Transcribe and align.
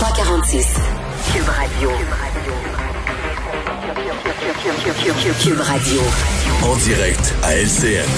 346. 0.00 0.66
Cube 1.34 1.44
Radio. 1.46 1.90
Cube 5.42 5.60
Radio. 5.60 6.00
En 6.62 6.76
direct 6.76 7.34
à 7.42 7.54
LCN. 7.54 8.08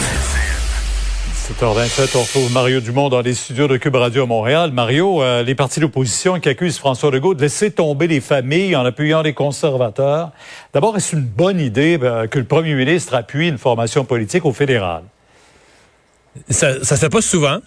7h27, 1.34 2.16
on 2.16 2.20
retrouve 2.22 2.52
Mario 2.52 2.78
Dumont 2.78 3.08
dans 3.08 3.20
les 3.20 3.34
studios 3.34 3.66
de 3.66 3.78
Cube 3.78 3.96
Radio 3.96 4.22
à 4.22 4.26
Montréal. 4.26 4.70
Mario, 4.70 5.24
euh, 5.24 5.42
les 5.42 5.56
partis 5.56 5.80
d'opposition 5.80 6.38
qui 6.38 6.48
accusent 6.48 6.78
François 6.78 7.10
Legault 7.10 7.34
de 7.34 7.40
laisser 7.40 7.72
tomber 7.72 8.06
les 8.06 8.20
familles 8.20 8.76
en 8.76 8.84
appuyant 8.84 9.22
les 9.22 9.32
conservateurs. 9.32 10.30
D'abord, 10.72 10.96
est-ce 10.96 11.16
une 11.16 11.24
bonne 11.24 11.58
idée 11.58 11.98
euh, 12.00 12.28
que 12.28 12.38
le 12.38 12.44
premier 12.44 12.74
ministre 12.74 13.12
appuie 13.16 13.48
une 13.48 13.58
formation 13.58 14.04
politique 14.04 14.44
au 14.44 14.52
fédéral? 14.52 15.02
Ça 16.48 16.78
ne 16.78 16.84
se 16.84 16.94
fait 16.94 17.10
pas 17.10 17.22
souvent, 17.22 17.58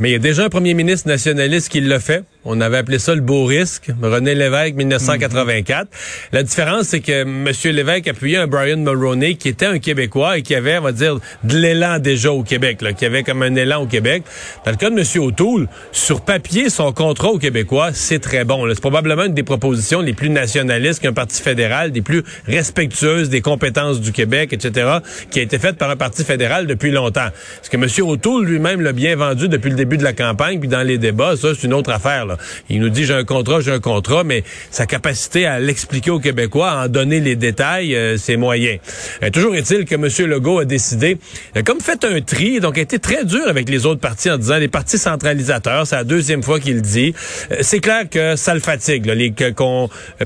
mais 0.00 0.08
il 0.08 0.12
y 0.14 0.16
a 0.16 0.18
déjà 0.18 0.46
un 0.46 0.48
premier 0.48 0.74
ministre 0.74 1.06
nationaliste 1.06 1.68
qui 1.68 1.80
l'a 1.80 2.00
fait. 2.00 2.24
On 2.48 2.60
avait 2.60 2.78
appelé 2.78 3.00
ça 3.00 3.12
le 3.12 3.20
beau 3.20 3.44
risque. 3.44 3.90
René 4.00 4.36
Lévesque, 4.36 4.76
1984. 4.76 5.88
La 6.30 6.44
différence, 6.44 6.84
c'est 6.84 7.00
que 7.00 7.22
M. 7.22 7.48
Lévesque 7.64 8.06
appuyait 8.06 8.36
un 8.36 8.46
Brian 8.46 8.76
Mulroney 8.76 9.34
qui 9.34 9.48
était 9.48 9.66
un 9.66 9.80
Québécois 9.80 10.38
et 10.38 10.42
qui 10.42 10.54
avait, 10.54 10.78
on 10.78 10.82
va 10.82 10.92
dire, 10.92 11.18
de 11.42 11.58
l'élan 11.58 11.98
déjà 11.98 12.30
au 12.30 12.44
Québec, 12.44 12.82
là, 12.82 12.92
qui 12.92 13.04
avait 13.04 13.24
comme 13.24 13.42
un 13.42 13.52
élan 13.56 13.82
au 13.82 13.86
Québec. 13.86 14.22
Dans 14.64 14.70
le 14.70 14.76
cas 14.76 14.90
de 14.90 14.94
M. 14.96 15.24
O'Toole, 15.24 15.66
sur 15.90 16.20
papier, 16.20 16.70
son 16.70 16.92
contrat 16.92 17.30
au 17.30 17.38
Québécois, 17.38 17.90
c'est 17.92 18.20
très 18.20 18.44
bon. 18.44 18.64
C'est 18.68 18.80
probablement 18.80 19.24
une 19.24 19.34
des 19.34 19.42
propositions 19.42 20.00
les 20.00 20.12
plus 20.12 20.30
nationalistes 20.30 21.02
qu'un 21.02 21.12
parti 21.12 21.42
fédéral, 21.42 21.90
des 21.90 22.02
plus 22.02 22.22
respectueuses 22.46 23.28
des 23.28 23.40
compétences 23.40 24.00
du 24.00 24.12
Québec, 24.12 24.52
etc., 24.52 24.98
qui 25.32 25.40
a 25.40 25.42
été 25.42 25.58
faite 25.58 25.78
par 25.78 25.90
un 25.90 25.96
parti 25.96 26.22
fédéral 26.22 26.68
depuis 26.68 26.92
longtemps. 26.92 27.28
Parce 27.56 27.68
que 27.68 27.76
M. 27.76 28.08
O'Toole 28.08 28.44
lui-même 28.44 28.82
l'a 28.82 28.92
bien 28.92 29.16
vendu 29.16 29.48
depuis 29.48 29.70
le 29.70 29.76
début 29.76 29.96
de 29.96 30.04
la 30.04 30.12
campagne, 30.12 30.60
puis 30.60 30.68
dans 30.68 30.82
les 30.82 30.98
débats, 30.98 31.36
ça, 31.36 31.48
c'est 31.52 31.66
une 31.66 31.74
autre 31.74 31.90
affaire. 31.90 32.24
Là. 32.24 32.35
Il 32.68 32.80
nous 32.80 32.88
dit 32.88 33.04
j'ai 33.04 33.14
un 33.14 33.24
contrat, 33.24 33.60
j'ai 33.60 33.72
un 33.72 33.80
contrat, 33.80 34.24
mais 34.24 34.44
sa 34.70 34.86
capacité 34.86 35.46
à 35.46 35.58
l'expliquer 35.58 36.10
aux 36.10 36.20
Québécois, 36.20 36.70
à 36.70 36.84
en 36.84 36.88
donner 36.88 37.20
les 37.20 37.36
détails, 37.36 37.94
euh, 37.94 38.16
c'est 38.16 38.36
moyen. 38.36 38.76
Euh, 39.22 39.30
toujours 39.30 39.54
est-il 39.54 39.84
que 39.84 39.94
M. 39.94 40.08
Legault 40.28 40.58
a 40.58 40.64
décidé, 40.64 41.18
a 41.54 41.62
comme 41.62 41.80
fait 41.80 42.04
un 42.04 42.20
tri, 42.20 42.60
donc 42.60 42.78
a 42.78 42.80
été 42.80 42.98
très 42.98 43.24
dur 43.24 43.46
avec 43.48 43.68
les 43.68 43.86
autres 43.86 44.00
partis 44.00 44.30
en 44.30 44.38
disant 44.38 44.56
les 44.56 44.68
partis 44.68 44.98
centralisateurs, 44.98 45.86
c'est 45.86 45.96
la 45.96 46.04
deuxième 46.04 46.42
fois 46.42 46.60
qu'il 46.60 46.76
le 46.76 46.80
dit. 46.80 47.14
Euh, 47.52 47.56
c'est 47.60 47.80
clair 47.80 48.08
que 48.10 48.36
ça 48.36 48.54
le 48.54 48.60
fatigue, 48.60 49.06
là, 49.06 49.14
les, 49.14 49.32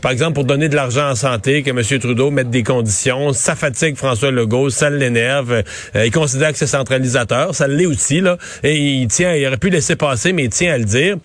par 0.02 0.12
exemple 0.12 0.34
pour 0.34 0.44
donner 0.44 0.68
de 0.68 0.76
l'argent 0.76 1.10
en 1.10 1.14
santé, 1.14 1.62
que 1.62 1.70
M. 1.70 2.00
Trudeau 2.00 2.30
mette 2.30 2.50
des 2.50 2.62
conditions, 2.62 3.32
ça 3.32 3.54
fatigue 3.54 3.96
François 3.96 4.30
Legault, 4.30 4.70
ça 4.70 4.90
l'énerve. 4.90 5.62
il 5.94 6.10
considère 6.10 6.52
que 6.52 6.58
c'est 6.58 6.66
centralisateur, 6.66 7.54
ça 7.54 7.66
l'est 7.68 7.86
aussi 7.86 8.20
là, 8.20 8.38
et 8.62 8.76
il 8.76 9.08
tient, 9.08 9.34
il 9.34 9.46
aurait 9.46 9.56
pu 9.56 9.70
laisser 9.70 9.96
passer, 9.96 10.32
mais 10.32 10.44
il 10.44 10.50
tient 10.50 10.72
à 10.72 10.78
le 10.78 10.84
dire 10.84 11.16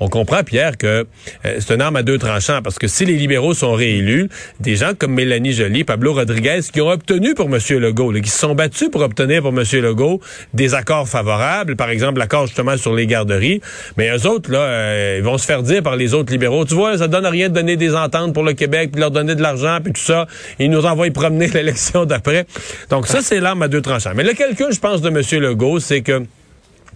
on 0.00 0.08
comprend, 0.08 0.42
Pierre, 0.42 0.76
que 0.76 1.06
euh, 1.44 1.56
c'est 1.58 1.74
une 1.74 1.80
arme 1.80 1.96
à 1.96 2.02
deux 2.02 2.18
tranchants, 2.18 2.60
parce 2.62 2.78
que 2.78 2.88
si 2.88 3.04
les 3.04 3.14
libéraux 3.14 3.54
sont 3.54 3.72
réélus, 3.72 4.28
des 4.60 4.76
gens 4.76 4.92
comme 4.96 5.14
Mélanie 5.14 5.52
Joly, 5.52 5.84
Pablo 5.84 6.14
Rodriguez, 6.14 6.60
qui 6.72 6.80
ont 6.80 6.90
obtenu 6.90 7.34
pour 7.34 7.46
M. 7.46 7.58
Legault, 7.78 8.12
qui 8.12 8.30
se 8.30 8.38
sont 8.38 8.54
battus 8.54 8.90
pour 8.90 9.02
obtenir 9.02 9.42
pour 9.42 9.50
M. 9.50 9.62
Legault 9.80 10.20
des 10.52 10.74
accords 10.74 11.08
favorables, 11.08 11.76
par 11.76 11.90
exemple 11.90 12.18
l'accord 12.18 12.46
justement 12.46 12.76
sur 12.76 12.94
les 12.94 13.06
garderies, 13.06 13.60
mais 13.96 14.10
eux 14.16 14.26
autres, 14.26 14.50
là, 14.50 14.60
euh, 14.60 15.16
ils 15.18 15.24
vont 15.24 15.38
se 15.38 15.46
faire 15.46 15.62
dire 15.62 15.82
par 15.82 15.96
les 15.96 16.14
autres 16.14 16.32
libéraux, 16.32 16.64
tu 16.64 16.74
vois, 16.74 16.98
ça 16.98 17.08
donne 17.08 17.26
rien 17.26 17.48
de 17.48 17.54
donner 17.54 17.76
des 17.76 17.94
ententes 17.94 18.34
pour 18.34 18.42
le 18.42 18.52
Québec, 18.52 18.90
puis 18.92 19.00
leur 19.00 19.10
donner 19.10 19.34
de 19.34 19.42
l'argent, 19.42 19.78
puis 19.82 19.92
tout 19.92 20.00
ça, 20.00 20.26
ils 20.58 20.70
nous 20.70 20.84
envoient 20.86 21.10
promener 21.10 21.48
l'élection 21.54 22.04
d'après. 22.04 22.46
Donc 22.90 23.06
ça, 23.06 23.20
c'est 23.22 23.40
l'arme 23.40 23.62
à 23.62 23.68
deux 23.68 23.80
tranchants. 23.80 24.12
Mais 24.14 24.24
le 24.24 24.32
calcul, 24.32 24.72
je 24.72 24.80
pense, 24.80 25.00
de 25.00 25.08
M. 25.08 25.22
Legault, 25.40 25.80
c'est 25.80 26.02
que 26.02 26.22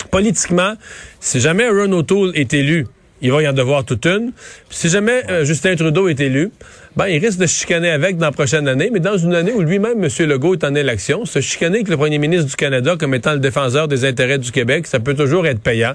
politiquement, 0.04 0.74
si 1.20 1.40
jamais 1.40 1.68
Ron 1.68 1.92
O'Toole 1.92 2.32
est 2.34 2.54
élu, 2.54 2.86
il 3.20 3.32
va 3.32 3.42
y 3.42 3.48
en 3.48 3.52
devoir 3.52 3.84
toute 3.84 4.06
une. 4.06 4.32
si 4.70 4.88
jamais 4.88 5.22
euh, 5.28 5.44
Justin 5.44 5.74
Trudeau 5.74 6.08
est 6.08 6.20
élu, 6.20 6.50
ben, 6.96 7.06
il 7.06 7.24
risque 7.24 7.38
de 7.38 7.46
chicaner 7.46 7.90
avec 7.90 8.16
dans 8.16 8.26
la 8.26 8.32
prochaine 8.32 8.66
année, 8.68 8.90
mais 8.92 9.00
dans 9.00 9.16
une 9.16 9.34
année 9.34 9.52
où 9.52 9.60
lui-même, 9.60 10.04
M. 10.04 10.26
Legault, 10.26 10.54
est 10.54 10.64
en 10.64 10.74
élection, 10.74 11.24
se 11.24 11.40
chicaner 11.40 11.76
avec 11.76 11.88
le 11.88 11.96
premier 11.96 12.18
ministre 12.18 12.48
du 12.48 12.56
Canada 12.56 12.96
comme 12.98 13.14
étant 13.14 13.32
le 13.32 13.40
défenseur 13.40 13.88
des 13.88 14.04
intérêts 14.04 14.38
du 14.38 14.52
Québec, 14.52 14.86
ça 14.86 15.00
peut 15.00 15.14
toujours 15.14 15.46
être 15.46 15.60
payant. 15.60 15.94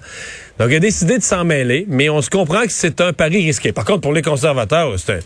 Donc, 0.59 0.69
il 0.69 0.75
a 0.75 0.79
décidé 0.79 1.17
de 1.17 1.23
s'en 1.23 1.43
mêler, 1.43 1.85
mais 1.89 2.09
on 2.09 2.21
se 2.21 2.29
comprend 2.29 2.63
que 2.63 2.71
c'est 2.71 3.01
un 3.01 3.13
pari 3.13 3.43
risqué. 3.45 3.71
Par 3.71 3.85
contre, 3.85 4.01
pour 4.01 4.13
les 4.13 4.21
conservateurs, 4.21 4.93
c'est 4.97 5.23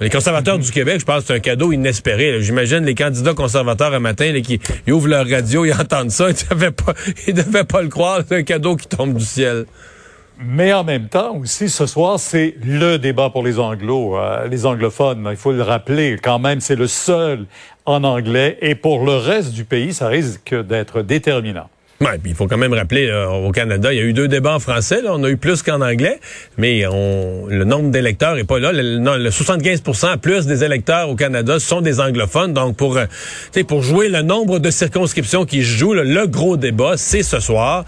les 0.00 0.10
conservateurs 0.10 0.58
du 0.58 0.70
Québec, 0.70 0.98
je 1.00 1.04
pense 1.04 1.20
que 1.20 1.26
c'est 1.28 1.34
un 1.34 1.40
cadeau 1.40 1.72
inespéré. 1.72 2.42
J'imagine 2.42 2.84
les 2.84 2.96
candidats 2.96 3.34
conservateurs 3.34 3.94
un 3.94 4.00
matin 4.00 4.32
là, 4.32 4.40
qui 4.40 4.60
ouvrent 4.90 5.08
leur 5.08 5.28
radio, 5.28 5.64
ils 5.64 5.72
entendent 5.80 6.10
ça, 6.10 6.30
ils 6.30 6.34
ne 6.34 6.54
devaient 6.54 6.70
pas, 6.72 6.94
ils 7.28 7.34
devaient 7.34 7.64
pas 7.64 7.82
le 7.82 7.88
croire. 7.88 8.22
C'est 8.28 8.36
un 8.36 8.42
cadeau 8.42 8.76
qui 8.76 8.88
tombe 8.88 9.14
du 9.14 9.24
ciel. 9.24 9.66
Mais 10.40 10.72
en 10.72 10.82
même 10.82 11.08
temps 11.08 11.36
aussi, 11.36 11.68
ce 11.70 11.86
soir, 11.86 12.18
c'est 12.18 12.56
le 12.64 12.96
débat 12.96 13.30
pour 13.30 13.44
les 13.44 13.60
anglos, 13.60 14.18
euh, 14.18 14.48
les 14.48 14.66
anglophones. 14.66 15.28
Il 15.30 15.36
faut 15.36 15.52
le 15.52 15.62
rappeler, 15.62 16.18
quand 16.20 16.40
même, 16.40 16.60
c'est 16.60 16.74
le 16.74 16.88
seul 16.88 17.46
en 17.84 18.02
anglais. 18.02 18.58
Et 18.60 18.74
pour 18.74 19.04
le 19.04 19.14
reste 19.14 19.52
du 19.52 19.64
pays, 19.64 19.94
ça 19.94 20.08
risque 20.08 20.52
d'être 20.54 21.02
déterminant. 21.02 21.68
Il 22.24 22.34
faut 22.34 22.46
quand 22.46 22.56
même 22.56 22.74
rappeler, 22.74 23.10
au 23.12 23.50
Canada, 23.50 23.92
il 23.92 23.96
y 23.96 24.00
a 24.00 24.04
eu 24.04 24.12
deux 24.12 24.28
débats 24.28 24.54
en 24.54 24.58
français. 24.58 25.02
Là, 25.02 25.10
on 25.14 25.24
a 25.24 25.30
eu 25.30 25.36
plus 25.36 25.62
qu'en 25.62 25.80
anglais, 25.80 26.20
mais 26.58 26.86
on, 26.86 27.46
le 27.48 27.64
nombre 27.64 27.90
d'électeurs 27.90 28.38
est 28.38 28.44
pas 28.44 28.58
là. 28.58 28.72
Le, 28.72 28.98
le 28.98 29.30
75% 29.30 30.18
plus 30.18 30.46
des 30.46 30.64
électeurs 30.64 31.08
au 31.08 31.16
Canada 31.16 31.58
sont 31.58 31.80
des 31.80 32.00
anglophones. 32.00 32.52
Donc, 32.52 32.76
pour, 32.76 32.96
euh, 32.96 33.06
pour 33.66 33.82
jouer 33.82 34.08
le 34.08 34.22
nombre 34.22 34.58
de 34.58 34.70
circonscriptions 34.70 35.44
qui 35.44 35.62
jouent, 35.62 35.94
le 35.94 36.26
gros 36.26 36.56
débat, 36.56 36.94
c'est 36.96 37.22
ce 37.22 37.40
soir. 37.40 37.84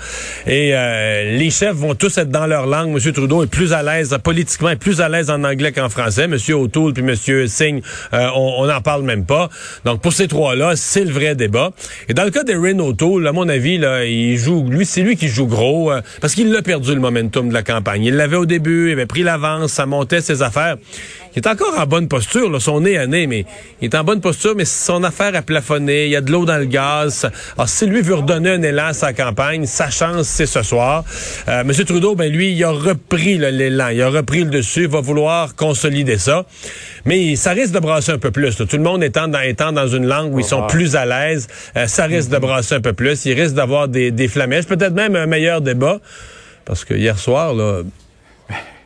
Et 0.46 0.74
euh, 0.74 1.36
les 1.36 1.50
chefs 1.50 1.76
vont 1.76 1.94
tous 1.94 2.16
être 2.18 2.30
dans 2.30 2.46
leur 2.46 2.66
langue. 2.66 2.90
M. 2.90 3.12
Trudeau 3.12 3.42
est 3.44 3.48
plus 3.48 3.72
à 3.72 3.82
l'aise, 3.82 4.16
politiquement, 4.22 4.74
plus 4.76 5.00
à 5.00 5.08
l'aise 5.08 5.30
en 5.30 5.44
anglais 5.44 5.72
qu'en 5.72 5.88
français. 5.88 6.24
M. 6.24 6.36
O'Toole 6.54 6.92
puis 6.92 7.02
M. 7.02 7.46
Singh, 7.46 7.82
euh, 8.12 8.28
on 8.34 8.66
n'en 8.66 8.80
parle 8.80 9.02
même 9.02 9.24
pas. 9.24 9.48
Donc, 9.84 10.00
pour 10.00 10.12
ces 10.12 10.28
trois-là, 10.28 10.72
c'est 10.76 11.04
le 11.04 11.10
vrai 11.10 11.34
débat. 11.34 11.70
Et 12.08 12.14
dans 12.14 12.24
le 12.24 12.30
cas 12.30 12.44
d'Erin 12.44 12.78
O'Toole, 12.78 13.26
à 13.26 13.32
mon 13.32 13.48
avis, 13.48 13.78
là, 13.78 14.05
il 14.06 14.36
joue, 14.36 14.64
lui, 14.68 14.86
c'est 14.86 15.02
lui 15.02 15.16
qui 15.16 15.28
joue 15.28 15.46
gros, 15.46 15.90
euh, 15.90 16.00
parce 16.20 16.34
qu'il 16.34 16.50
l'a 16.50 16.62
perdu 16.62 16.94
le 16.94 17.00
momentum 17.00 17.48
de 17.48 17.54
la 17.54 17.62
campagne. 17.62 18.04
Il 18.04 18.16
l'avait 18.16 18.36
au 18.36 18.46
début, 18.46 18.88
il 18.88 18.92
avait 18.92 19.06
pris 19.06 19.22
l'avance, 19.22 19.72
ça 19.72 19.86
montait 19.86 20.20
ses 20.20 20.42
affaires. 20.42 20.76
Il 21.36 21.40
est 21.40 21.48
encore 21.48 21.78
en 21.78 21.86
bonne 21.86 22.08
posture, 22.08 22.50
là, 22.50 22.60
son 22.60 22.80
nez 22.80 22.96
à 22.96 23.06
nez, 23.06 23.26
mais 23.26 23.44
il 23.82 23.84
est 23.84 23.94
en 23.94 24.04
bonne 24.04 24.22
posture, 24.22 24.54
mais 24.56 24.64
son 24.64 25.04
affaire 25.04 25.34
a 25.34 25.42
plafonné, 25.42 26.06
il 26.06 26.10
y 26.12 26.16
a 26.16 26.22
de 26.22 26.32
l'eau 26.32 26.46
dans 26.46 26.56
le 26.56 26.64
gaz. 26.64 27.30
Alors, 27.58 27.68
si 27.68 27.84
lui 27.84 28.00
veut 28.00 28.14
redonner 28.14 28.52
un 28.52 28.62
élan 28.62 28.86
à 28.86 28.92
sa 28.94 29.12
campagne, 29.12 29.66
sa 29.66 29.90
chance, 29.90 30.28
c'est 30.28 30.46
ce 30.46 30.62
soir. 30.62 31.04
Euh, 31.48 31.60
M. 31.60 31.72
Trudeau, 31.84 32.14
ben 32.14 32.32
lui, 32.32 32.52
il 32.52 32.64
a 32.64 32.70
repris 32.70 33.36
l'élan, 33.36 33.88
il 33.88 34.00
a 34.00 34.08
repris 34.08 34.44
le 34.44 34.50
dessus, 34.50 34.84
il 34.84 34.88
va 34.88 35.02
vouloir 35.02 35.54
consolider 35.54 36.16
ça. 36.16 36.46
Mais 37.04 37.36
ça 37.36 37.50
risque 37.50 37.74
de 37.74 37.80
brasser 37.80 38.12
un 38.12 38.18
peu 38.18 38.30
plus. 38.30 38.56
Tout 38.56 38.66
le 38.72 38.82
monde 38.82 39.04
étant 39.04 39.28
dans, 39.28 39.40
étant 39.40 39.72
dans 39.72 39.88
une 39.88 40.06
langue 40.06 40.34
où 40.34 40.40
ils 40.40 40.44
sont 40.44 40.66
plus 40.66 40.96
à 40.96 41.04
l'aise, 41.04 41.48
euh, 41.76 41.86
ça 41.86 42.06
risque 42.06 42.30
de 42.30 42.38
brasser 42.38 42.76
un 42.76 42.80
peu 42.80 42.94
plus. 42.94 43.26
Il 43.26 43.38
risque 43.38 43.54
d'avoir 43.54 43.88
des, 43.88 44.10
des 44.10 44.28
flamèches, 44.28 44.64
peut-être 44.64 44.94
même 44.94 45.14
un 45.14 45.26
meilleur 45.26 45.60
débat. 45.60 46.00
Parce 46.64 46.86
que 46.86 46.94
hier 46.94 47.18
soir, 47.18 47.52
là, 47.52 47.82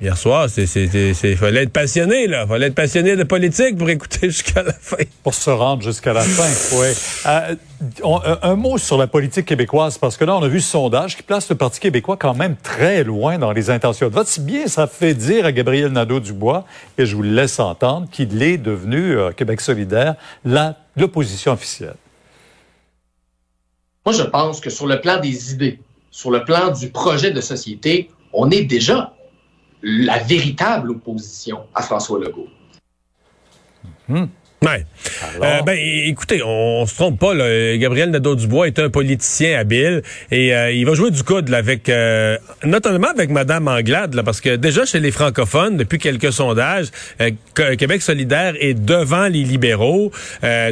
Hier 0.03 0.17
soir, 0.17 0.49
il 0.57 1.37
fallait 1.37 1.65
être 1.65 1.73
passionné, 1.73 2.27
là. 2.27 2.47
fallait 2.47 2.69
être 2.69 2.75
passionné 2.75 3.17
de 3.17 3.23
politique 3.23 3.77
pour 3.77 3.91
écouter 3.91 4.19
jusqu'à 4.31 4.63
la 4.63 4.73
fin. 4.73 4.97
Pour 5.23 5.35
se 5.35 5.51
rendre 5.51 5.83
jusqu'à 5.83 6.15
la 6.15 6.23
fin, 6.23 6.79
oui. 6.79 6.87
Euh, 7.27 7.55
euh, 8.03 8.37
un 8.41 8.55
mot 8.55 8.79
sur 8.79 8.97
la 8.97 9.07
politique 9.07 9.45
québécoise, 9.45 9.99
parce 9.99 10.17
que 10.17 10.25
là, 10.25 10.39
on 10.39 10.43
a 10.43 10.49
vu 10.49 10.63
ce 10.63 10.71
sondage 10.71 11.19
qui 11.19 11.23
place 11.23 11.51
le 11.51 11.57
Parti 11.57 11.81
québécois 11.81 12.17
quand 12.17 12.33
même 12.33 12.57
très 12.57 13.05
loin 13.05 13.37
dans 13.37 13.53
les 13.53 13.69
intentions 13.69 14.09
de 14.09 14.15
vote. 14.15 14.27
Si 14.27 14.41
bien 14.41 14.69
ça 14.69 14.87
fait 14.87 15.13
dire 15.13 15.45
à 15.45 15.53
Gabriel 15.53 15.93
Nadeau-Dubois, 15.93 16.65
et 16.97 17.05
je 17.05 17.15
vous 17.15 17.23
le 17.23 17.35
laisse 17.35 17.61
entendre, 17.61 18.09
qu'il 18.11 18.43
est 18.43 18.57
devenu, 18.57 19.19
euh, 19.19 19.33
Québec 19.33 19.61
solidaire, 19.61 20.15
l'opposition 20.97 21.53
officielle. 21.53 21.97
Moi, 24.07 24.15
je 24.15 24.23
pense 24.23 24.61
que 24.61 24.71
sur 24.71 24.87
le 24.87 24.99
plan 24.99 25.21
des 25.21 25.53
idées, 25.53 25.79
sur 26.11 26.31
le 26.31 26.43
plan 26.43 26.71
du 26.71 26.89
projet 26.89 27.33
de 27.33 27.41
société, 27.43 28.11
on 28.33 28.51
est 28.51 28.65
déjà 28.65 29.13
la 29.83 30.19
véritable 30.19 30.91
opposition 30.91 31.67
à 31.75 31.83
François 31.83 32.19
Legault. 32.19 32.49
Hmm. 34.09 34.27
Ouais. 34.63 34.85
Euh, 35.43 35.63
ben, 35.63 35.79
écoutez, 36.05 36.43
on, 36.45 36.85
se 36.85 36.95
trompe 36.95 37.19
pas. 37.19 37.33
Là. 37.33 37.77
Gabriel 37.79 38.11
Nadeau-Dubois 38.11 38.67
est 38.67 38.79
un 38.79 38.91
politicien 38.91 39.59
habile 39.59 40.03
et 40.31 40.55
euh, 40.55 40.71
il 40.71 40.85
va 40.85 40.93
jouer 40.93 41.11
du 41.11 41.23
coude 41.23 41.49
là, 41.49 41.57
avec, 41.57 41.89
euh, 41.89 42.37
notamment 42.63 43.09
avec 43.09 43.31
Madame 43.31 43.69
Anglade, 43.69 44.13
là, 44.13 44.23
parce 44.23 44.43
que 44.43 44.57
déjà 44.57 44.85
chez 44.85 45.01
les 45.01 45.13
francophones, 45.13 45.79
depuis 45.79 45.99
quelques 45.99 46.31
sondages, 46.31 46.89
Québec 47.55 48.03
solidaire 48.03 48.55
est 48.61 48.75
devant 48.75 49.29
les 49.29 49.45
libéraux. 49.45 50.13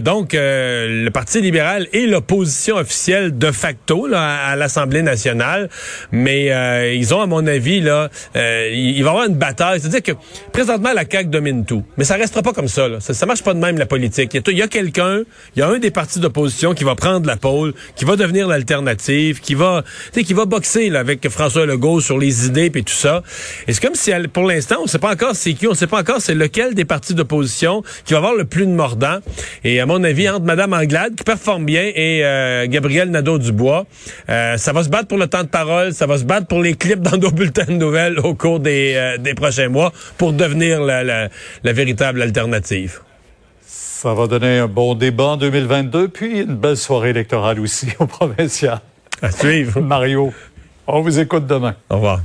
donc, 0.03 0.31
le 0.35 1.09
Parti 1.09 1.41
libéral 1.41 1.87
est 1.95 2.07
l'opposition 2.07 2.77
officielle 2.77 3.39
de 3.39 3.51
facto 3.51 4.07
là, 4.07 4.37
à, 4.49 4.57
l'Assemblée 4.57 5.03
nationale, 5.03 5.71
mais 6.13 6.95
ils 6.95 7.15
ont, 7.15 7.23
à 7.23 7.27
mon 7.27 7.47
avis, 7.47 7.81
là, 7.81 8.11
il, 8.35 9.03
va 9.03 9.09
y 9.09 9.09
avoir 9.09 9.25
une 9.27 9.37
bataille. 9.37 9.81
C'est-à-dire 9.81 10.03
que 10.03 10.13
présentement 10.53 10.93
la 10.93 11.05
CAQ 11.11 11.31
domine 11.31 11.65
tout, 11.65 11.85
mais 11.97 12.05
ça 12.05 12.17
restera 12.17 12.43
pas 12.43 12.53
comme 12.53 12.69
ça. 12.69 12.87
Là. 12.87 13.01
Ça, 13.01 13.15
ça 13.15 13.25
marche 13.25 13.43
pas 13.43 13.55
de 13.55 13.59
même 13.59 13.78
la 13.79 13.87
politique. 13.87 14.37
Il 14.47 14.57
y 14.57 14.63
a, 14.63 14.69
quelqu'un, 14.69 15.23
il 15.55 15.61
y 15.61 15.63
a 15.63 15.69
un 15.69 15.79
des 15.79 15.91
partis 15.91 16.21
d'opposition 16.21 16.75
qui 16.75 16.85
va 16.85 16.95
prendre 16.95 17.27
la 17.27 17.37
pôle, 17.37 17.75
qui 17.97 18.05
va 18.05 18.17
devenir 18.17 18.49
l'alternative, 18.49 19.41
qui 19.41 19.55
va, 19.55 19.85
qui 20.13 20.35
va 20.35 20.45
boxer 20.45 20.91
là, 20.91 21.01
avec 21.01 21.29
François 21.29 21.67
Legault 21.67 22.01
sur 22.01 22.19
les 22.19 22.47
idées 22.47 22.71
et 22.75 22.83
tout 22.83 22.93
ça. 22.93 23.23
Et 23.67 23.73
c'est 23.73 23.81
comme 23.81 23.95
si, 23.95 24.13
pour 24.33 24.45
l'instant, 24.45 24.77
on 24.81 24.85
ne 24.85 24.89
sait 24.89 24.99
pas 24.99 25.13
encore 25.13 25.35
c'est 25.35 25.55
qui, 25.55 25.67
on 25.67 25.71
ne 25.71 25.77
sait 25.77 25.87
pas 25.87 26.01
encore 26.01 26.21
c'est 26.21 26.35
lequel 26.35 26.75
des 26.75 26.85
partis 26.85 27.15
d'opposition 27.15 27.83
qui 28.05 28.13
va 28.13 28.19
avoir 28.19 28.35
le 28.35 28.45
plus 28.45 28.67
de 28.67 28.73
mordant. 28.73 29.19
Et 29.65 29.81
à 29.81 29.87
mon 29.87 30.03
avis, 30.05 30.29
entre 30.29 30.45
Mme 30.45 30.73
Anglade, 30.73 31.15
qui 31.15 31.25
performe 31.25 31.65
bien, 31.65 31.91
et 31.95 32.25
euh, 32.25 32.67
Gabriel 32.67 33.11
Nadeau-Dubois, 33.11 33.87
euh, 34.29 34.57
ça 34.57 34.73
va 34.73 34.83
se 34.83 34.89
battre 34.89 35.09
pour 35.09 35.19
le 35.19 35.27
temps 35.27 35.43
de 35.43 35.49
parole, 35.49 35.93
ça 35.93 36.07
va 36.07 36.19
se 36.19 36.25
battre 36.25 36.47
pour 36.47 36.63
les 36.63 36.75
clips 36.75 37.01
dans 37.01 37.17
nos 37.17 37.31
bulletins 37.31 37.67
de 37.67 37.73
nouvelles 37.73 38.19
au 38.19 38.35
cours 38.35 38.61
des, 38.61 38.95
euh, 38.97 39.19
des 39.19 39.35
prochains 39.35 39.69
mois 39.69 39.93
pour 40.17 40.33
devenir 40.33 40.83
la, 40.83 41.05
la, 41.05 41.29
la 41.65 41.73
véritable 41.73 42.23
alternative. 42.23 43.01
Ça 43.71 44.15
va 44.15 44.27
donner 44.27 44.61
un 44.61 44.67
bon 44.67 44.95
débat 44.95 45.25
en 45.25 45.37
2022, 45.37 46.09
puis 46.09 46.41
une 46.41 46.57
belle 46.57 46.79
soirée 46.79 47.11
électorale 47.11 47.61
aussi 47.61 47.89
au 47.99 48.07
provincial. 48.07 48.81
À 49.21 49.31
suivre. 49.31 49.81
Mario, 49.83 50.33
on 50.87 51.03
vous 51.03 51.19
écoute 51.19 51.47
demain. 51.47 51.75
Au 51.91 51.97
revoir. 51.97 52.21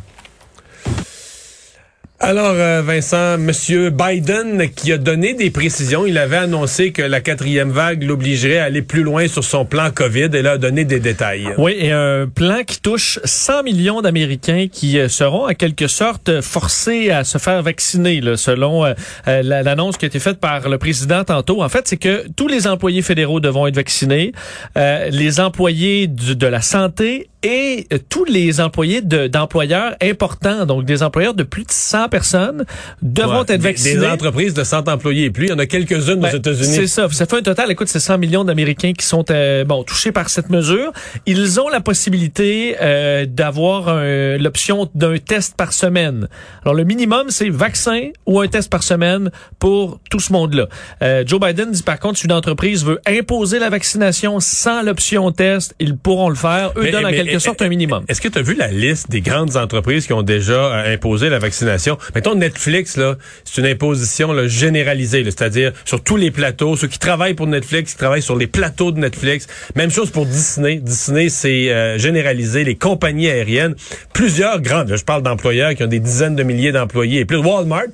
Alors, 2.25 2.53
euh, 2.55 2.81
Vincent, 2.81 3.37
Monsieur 3.37 3.89
Biden 3.89 4.69
qui 4.73 4.93
a 4.93 4.97
donné 4.97 5.33
des 5.33 5.51
précisions, 5.51 6.05
il 6.05 6.17
avait 6.17 6.37
annoncé 6.37 6.93
que 6.93 7.01
la 7.01 7.19
quatrième 7.19 7.69
vague 7.69 8.03
l'obligerait 8.03 8.59
à 8.59 8.63
aller 8.63 8.81
plus 8.81 9.03
loin 9.03 9.27
sur 9.27 9.43
son 9.43 9.65
plan 9.65 9.91
COVID 9.91 10.29
et 10.31 10.41
là 10.41 10.51
a 10.51 10.57
donné 10.57 10.85
des 10.85 11.01
détails. 11.01 11.49
Oui, 11.57 11.75
et 11.77 11.91
un 11.91 12.29
plan 12.33 12.63
qui 12.65 12.79
touche 12.79 13.19
100 13.25 13.63
millions 13.63 14.01
d'Américains 14.01 14.67
qui 14.71 14.99
euh, 14.99 15.09
seront 15.09 15.49
en 15.49 15.53
quelque 15.53 15.87
sorte 15.87 16.39
forcés 16.39 17.11
à 17.11 17.25
se 17.25 17.39
faire 17.39 17.61
vacciner, 17.61 18.21
selon 18.37 18.85
euh, 18.85 18.93
l'annonce 19.25 19.97
qui 19.97 20.05
a 20.05 20.07
été 20.07 20.19
faite 20.19 20.39
par 20.39 20.69
le 20.69 20.77
président 20.77 21.25
tantôt. 21.25 21.61
En 21.61 21.67
fait, 21.67 21.89
c'est 21.89 21.97
que 21.97 22.25
tous 22.37 22.47
les 22.47 22.67
employés 22.67 23.01
fédéraux 23.01 23.41
devront 23.41 23.67
être 23.67 23.75
vaccinés, 23.75 24.31
les 24.77 25.41
employés 25.41 26.07
de 26.07 26.47
la 26.47 26.61
santé 26.61 27.27
et 27.43 27.87
tous 28.09 28.25
les 28.25 28.61
employés 28.61 29.01
d'employeurs 29.01 29.95
importants, 30.01 30.65
donc 30.65 30.85
des 30.85 31.03
employeurs 31.03 31.33
de 31.33 31.43
plus 31.43 31.63
de 31.63 31.71
100 31.71 32.09
personnes, 32.09 32.65
devront 33.01 33.45
être 33.47 33.61
vaccinés. 33.61 33.99
Des 33.99 34.07
entreprises 34.07 34.53
de 34.53 34.63
100 34.63 34.87
employés 34.87 35.25
et 35.25 35.29
plus, 35.29 35.45
il 35.45 35.49
y 35.49 35.53
en 35.53 35.59
a 35.59 35.65
quelques-unes 35.65 36.19
aux 36.19 36.21
ben, 36.21 36.35
États-Unis. 36.35 36.75
C'est 36.75 36.87
ça. 36.87 37.07
Ça 37.11 37.25
fait 37.25 37.37
un 37.37 37.41
total, 37.41 37.71
écoute, 37.71 37.87
c'est 37.87 37.99
100 37.99 38.17
millions 38.17 38.43
d'Américains 38.43 38.93
qui 38.93 39.05
sont 39.05 39.25
euh, 39.29 39.63
bon 39.65 39.83
touchés 39.83 40.11
par 40.11 40.29
cette 40.29 40.49
mesure. 40.49 40.91
Ils 41.25 41.59
ont 41.59 41.69
la 41.69 41.81
possibilité 41.81 42.75
euh, 42.81 43.25
d'avoir 43.25 43.93
l'option 44.37 44.89
d'un 44.95 45.17
test 45.17 45.55
par 45.55 45.73
semaine. 45.73 46.27
Alors 46.63 46.75
le 46.75 46.83
minimum, 46.83 47.29
c'est 47.29 47.49
vaccin 47.49 48.09
ou 48.25 48.39
un 48.39 48.47
test 48.47 48.69
par 48.69 48.83
semaine 48.83 49.31
pour 49.59 49.99
tout 50.09 50.19
ce 50.19 50.31
monde-là. 50.33 50.67
Euh, 51.01 51.23
Joe 51.25 51.39
Biden 51.39 51.71
dit 51.71 51.83
par 51.83 51.99
contre, 51.99 52.19
si 52.19 52.25
une 52.25 52.31
entreprise 52.31 52.83
veut 52.85 52.99
imposer 53.05 53.59
la 53.59 53.69
vaccination 53.69 54.39
sans 54.39 54.81
l'option 54.81 55.31
test, 55.31 55.75
ils 55.79 55.97
pourront 55.97 56.29
le 56.29 56.35
faire. 56.35 56.71
Eux 56.77 56.91
donnent 56.91 57.05
en 57.05 57.09
quelque 57.33 57.41
sorte 57.41 57.63
un 57.63 57.67
minimum. 57.67 58.05
Est-ce 58.07 58.21
que 58.21 58.27
tu 58.27 58.37
as 58.37 58.43
vu 58.43 58.53
la 58.53 58.67
liste 58.67 59.09
des 59.09 59.21
grandes 59.21 59.57
entreprises 59.57 60.05
qui 60.05 60.13
ont 60.13 60.21
déjà 60.21 60.53
euh, 60.53 60.93
imposé 60.93 61.29
la 61.29 61.39
vaccination? 61.39 61.97
Mettons 62.13 62.35
Netflix, 62.35 62.95
là, 62.95 63.17
c'est 63.43 63.59
une 63.59 63.65
imposition 63.65 64.31
là, 64.33 64.47
généralisée, 64.47 65.23
c'est-à-dire 65.23 65.73
sur 65.83 66.03
tous 66.03 66.15
les 66.15 66.29
plateaux, 66.29 66.75
ceux 66.75 66.87
qui 66.87 66.99
travaillent 66.99 67.33
pour 67.33 67.47
Netflix, 67.47 67.93
qui 67.93 67.97
travaillent 67.97 68.21
sur 68.21 68.35
les 68.35 68.45
plateaux 68.45 68.91
de 68.91 68.99
Netflix. 68.99 69.47
Même 69.75 69.89
chose 69.89 70.11
pour 70.11 70.27
Disney. 70.27 70.75
Disney, 70.75 71.29
c'est 71.29 71.71
euh, 71.71 71.97
généralisé. 71.97 72.63
Les 72.63 72.75
compagnies 72.75 73.29
aériennes, 73.29 73.73
plusieurs 74.13 74.61
grandes, 74.61 74.95
je 74.95 75.03
parle 75.03 75.23
d'employeurs 75.23 75.73
qui 75.73 75.83
ont 75.83 75.87
des 75.87 75.99
dizaines 75.99 76.35
de 76.35 76.43
milliers 76.43 76.71
d'employés, 76.71 77.21
et 77.21 77.25
plus 77.25 77.37
Walmart. 77.37 77.93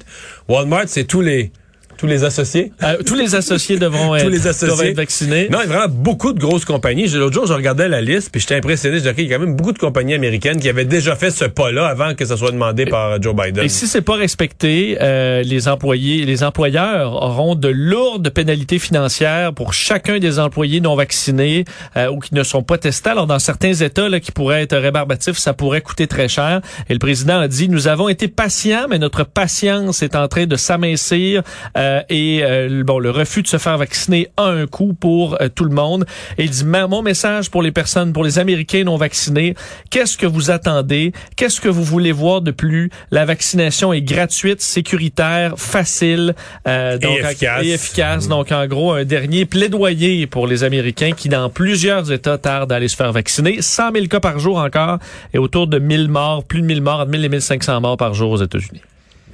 Walmart, 0.49 0.87
c'est 0.87 1.05
tous 1.05 1.21
les 1.21 1.53
tous 1.99 2.07
les 2.07 2.23
associés? 2.23 2.71
Euh, 2.81 2.97
tous 3.05 3.15
les 3.15 3.35
associés 3.35 3.77
devront 3.77 4.15
être, 4.15 4.29
les 4.29 4.47
associés. 4.47 4.87
être 4.87 4.95
vaccinés. 4.95 5.49
Non, 5.51 5.59
il 5.61 5.69
y 5.69 5.73
a 5.73 5.77
vraiment 5.77 5.93
beaucoup 5.93 6.31
de 6.31 6.39
grosses 6.39 6.63
compagnies. 6.63 7.07
L'autre 7.09 7.33
jour, 7.33 7.45
je 7.45 7.53
regardais 7.53 7.89
la 7.89 7.99
liste, 7.99 8.31
puis 8.31 8.39
j'étais 8.39 8.55
impressionné. 8.55 8.97
Je 8.97 9.01
dirais 9.01 9.15
qu'il 9.15 9.27
y 9.27 9.33
a 9.33 9.37
quand 9.37 9.43
même 9.43 9.55
beaucoup 9.55 9.73
de 9.73 9.79
compagnies 9.79 10.13
américaines 10.13 10.61
qui 10.61 10.69
avaient 10.69 10.85
déjà 10.85 11.17
fait 11.17 11.29
ce 11.29 11.43
pas-là 11.43 11.87
avant 11.87 12.15
que 12.15 12.23
ça 12.23 12.37
soit 12.37 12.51
demandé 12.51 12.85
par 12.85 13.21
Joe 13.21 13.35
Biden. 13.35 13.65
Et 13.65 13.67
si 13.67 13.85
c'est 13.85 14.01
pas 14.01 14.15
respecté, 14.15 14.97
euh, 15.01 15.43
les 15.43 15.67
employés, 15.67 16.23
les 16.23 16.43
employeurs 16.43 17.21
auront 17.21 17.55
de 17.55 17.67
lourdes 17.67 18.29
pénalités 18.29 18.79
financières 18.79 19.53
pour 19.53 19.73
chacun 19.73 20.19
des 20.19 20.39
employés 20.39 20.79
non 20.79 20.95
vaccinés 20.95 21.65
euh, 21.97 22.09
ou 22.09 22.19
qui 22.19 22.33
ne 22.33 22.43
sont 22.43 22.63
pas 22.63 22.77
testés. 22.77 23.09
Alors, 23.09 23.27
dans 23.27 23.39
certains 23.39 23.73
États 23.73 24.07
là, 24.07 24.21
qui 24.21 24.31
pourraient 24.31 24.63
être 24.63 24.77
rébarbatifs, 24.77 25.37
ça 25.37 25.53
pourrait 25.53 25.81
coûter 25.81 26.07
très 26.07 26.29
cher. 26.29 26.61
Et 26.87 26.93
le 26.93 26.99
président 26.99 27.39
a 27.41 27.49
dit, 27.49 27.67
nous 27.67 27.89
avons 27.89 28.07
été 28.07 28.29
patients, 28.29 28.87
mais 28.89 28.99
notre 28.99 29.25
patience 29.25 30.01
est 30.01 30.15
en 30.15 30.29
train 30.29 30.45
de 30.45 30.55
s'amincir. 30.55 31.43
Euh, 31.77 31.88
et 32.09 32.41
euh, 32.43 32.83
bon, 32.83 32.99
le 32.99 33.09
refus 33.09 33.41
de 33.41 33.47
se 33.47 33.57
faire 33.57 33.77
vacciner 33.77 34.27
a 34.37 34.45
un 34.45 34.67
coût 34.67 34.93
pour 34.93 35.41
euh, 35.41 35.49
tout 35.53 35.65
le 35.65 35.73
monde. 35.73 36.05
Et 36.37 36.45
il 36.45 36.49
dit, 36.49 36.65
mon 36.65 37.01
message 37.01 37.49
pour 37.49 37.61
les 37.61 37.71
personnes, 37.71 38.13
pour 38.13 38.23
les 38.23 38.39
Américains 38.39 38.83
non 38.83 38.97
vaccinés, 38.97 39.55
qu'est-ce 39.89 40.17
que 40.17 40.25
vous 40.25 40.51
attendez? 40.51 41.11
Qu'est-ce 41.35 41.61
que 41.61 41.69
vous 41.69 41.83
voulez 41.83 42.11
voir 42.11 42.41
de 42.41 42.51
plus? 42.51 42.89
La 43.11 43.25
vaccination 43.25 43.93
est 43.93 44.01
gratuite, 44.01 44.61
sécuritaire, 44.61 45.53
facile 45.57 46.35
donc, 46.65 47.03
et 47.03 47.19
efficace. 47.19 47.63
Et 47.63 47.69
efficace. 47.69 48.27
Donc, 48.27 48.51
en 48.51 48.65
gros, 48.67 48.93
un 48.93 49.05
dernier 49.05 49.45
plaidoyer 49.45 50.27
pour 50.27 50.47
les 50.47 50.63
Américains 50.63 51.11
qui, 51.11 51.29
dans 51.29 51.49
plusieurs 51.49 52.11
États, 52.11 52.37
tardent 52.37 52.71
à 52.71 52.75
aller 52.75 52.87
se 52.87 52.95
faire 52.95 53.11
vacciner. 53.11 53.61
100 53.61 53.93
000 53.93 54.05
cas 54.07 54.19
par 54.19 54.39
jour 54.39 54.57
encore 54.57 54.99
et 55.33 55.37
autour 55.37 55.67
de 55.67 55.79
1000 55.79 56.07
morts, 56.07 56.43
plus 56.43 56.61
de 56.61 56.65
1000 56.65 56.81
morts, 56.81 56.99
entre 57.01 57.11
1000 57.11 57.25
et 57.25 57.29
1500 57.29 57.81
morts 57.81 57.97
par 57.97 58.13
jour 58.13 58.31
aux 58.31 58.41
États-Unis. 58.41 58.81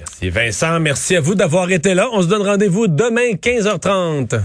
Merci 0.06 0.30
Vincent, 0.30 0.80
merci 0.80 1.16
à 1.16 1.22
vous 1.22 1.36
d'avoir 1.36 1.72
été 1.72 1.96
là. 1.96 2.10
On 2.12 2.22
se 2.22 2.28
donne 2.28 2.44
rendez-vous 2.44 2.88
demain 2.88 3.34
15h30. 3.34 4.40